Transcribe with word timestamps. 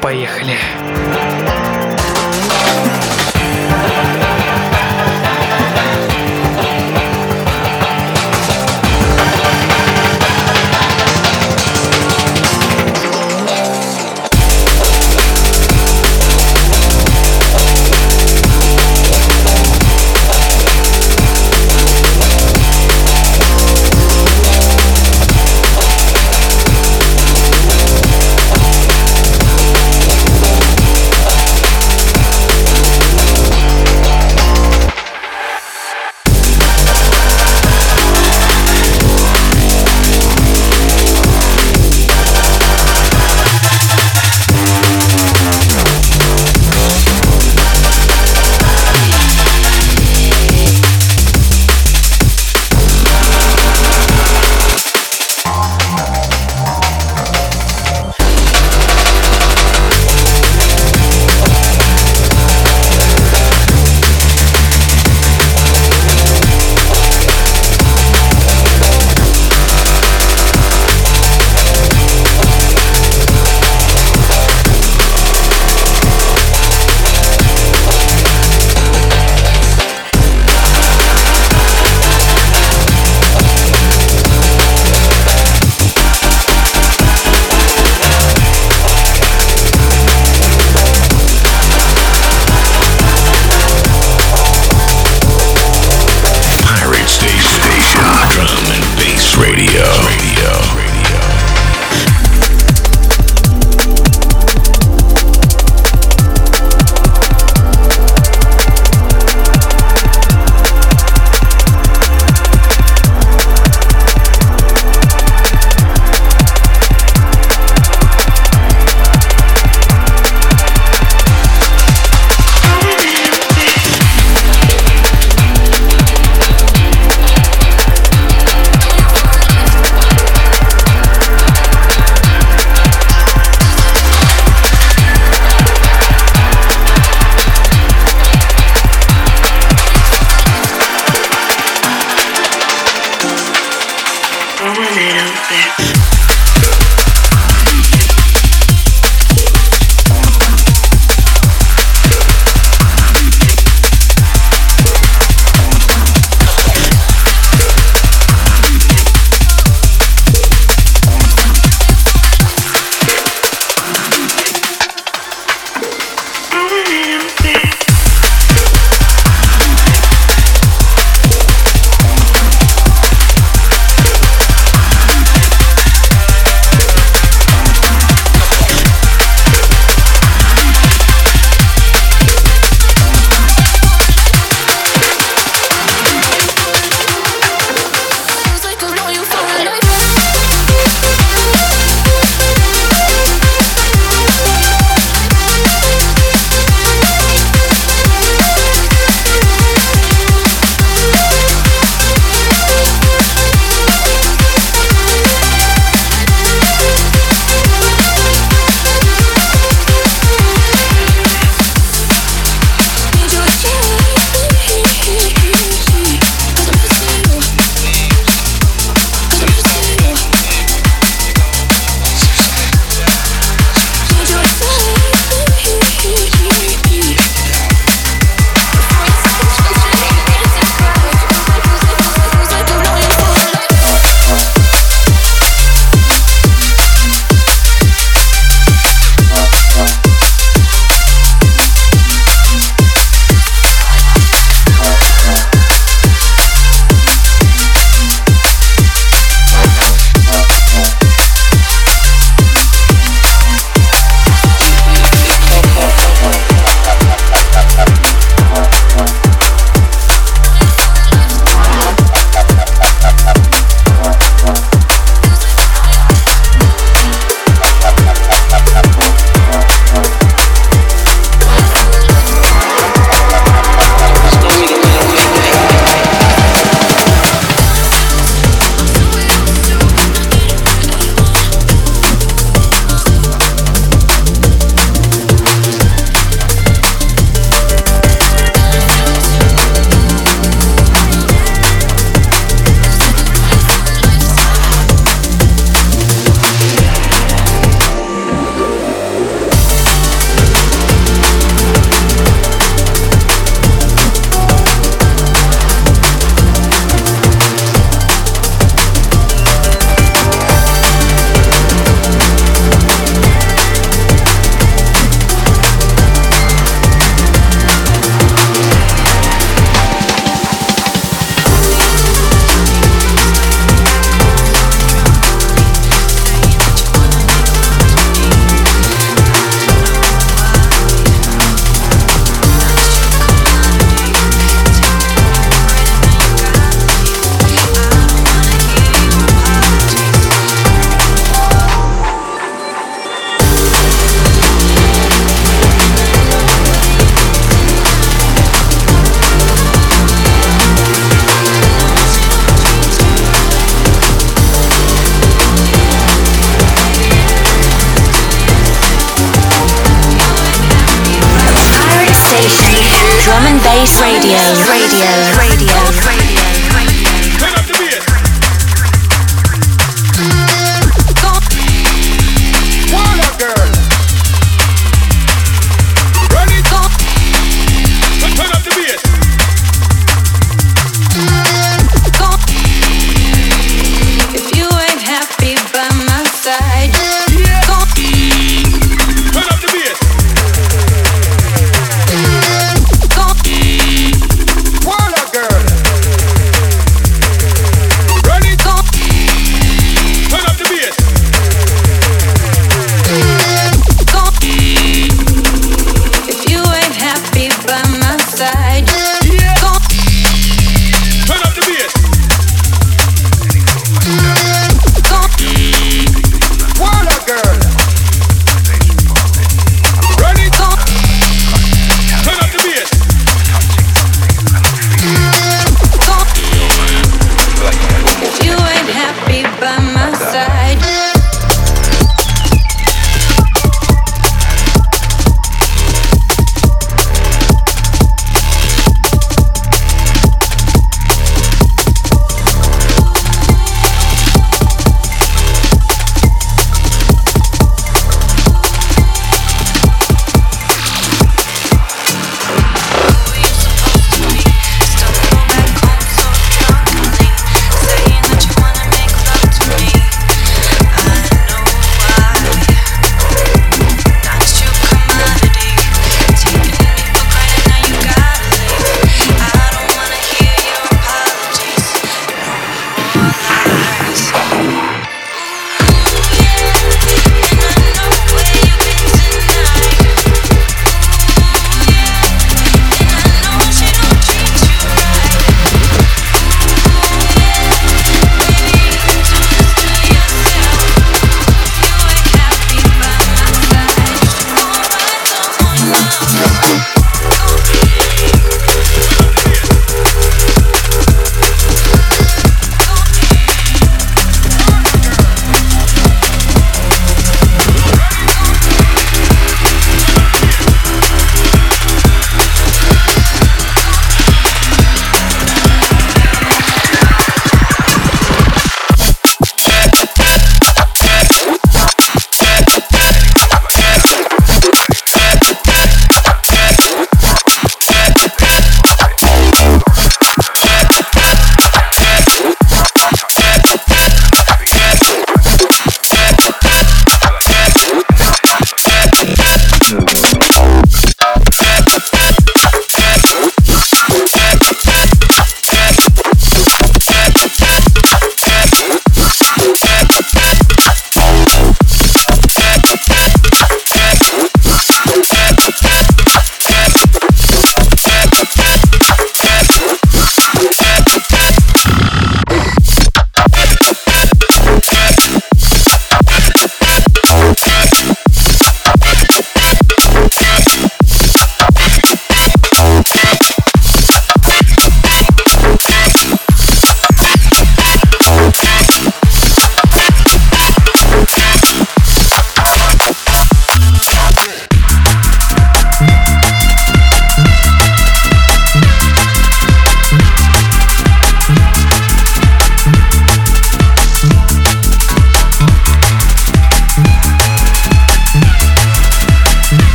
Поехали! 0.00 0.56
Pirate 1.12 1.49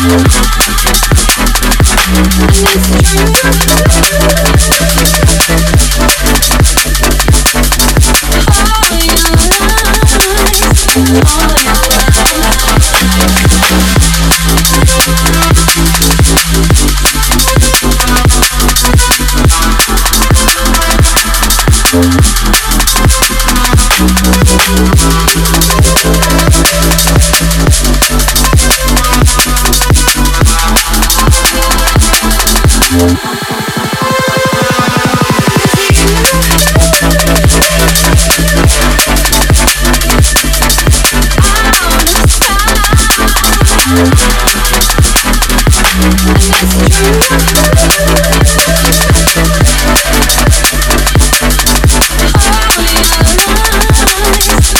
Oh 0.00 0.38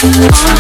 on 0.05 0.58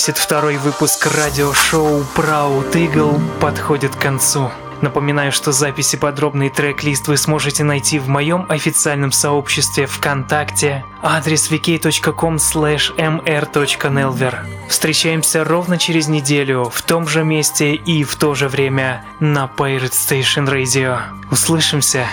372 0.00 0.60
выпуск 0.60 1.06
радиошоу 1.14 2.02
Proud 2.14 2.72
Eagle 2.72 3.20
подходит 3.38 3.94
к 3.94 4.00
концу. 4.00 4.50
Напоминаю, 4.80 5.30
что 5.30 5.52
записи 5.52 5.98
подробный 5.98 6.48
трек-лист 6.48 7.06
вы 7.06 7.18
сможете 7.18 7.64
найти 7.64 7.98
в 7.98 8.08
моем 8.08 8.46
официальном 8.48 9.12
сообществе 9.12 9.84
ВКонтакте. 9.84 10.86
Адрес 11.02 11.50
vk.com 11.50 12.36
mr.nelver. 12.36 14.36
Встречаемся 14.70 15.44
ровно 15.44 15.76
через 15.76 16.08
неделю 16.08 16.70
в 16.72 16.80
том 16.80 17.06
же 17.06 17.22
месте 17.22 17.74
и 17.74 18.02
в 18.02 18.16
то 18.16 18.34
же 18.34 18.48
время 18.48 19.04
на 19.20 19.52
Pirate 19.54 19.92
Station 19.92 20.48
Radio. 20.48 20.98
Услышимся! 21.30 22.08